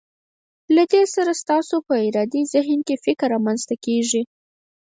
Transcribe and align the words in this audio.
له 0.75 0.83
دې 0.91 1.03
سره 1.15 1.31
ستاسو 1.41 1.75
په 1.87 1.93
ارادي 2.07 2.41
ذهن 2.53 2.79
کې 2.87 2.95
فکر 3.05 3.27
رامنځته 3.35 3.75
کیږي. 3.85 4.21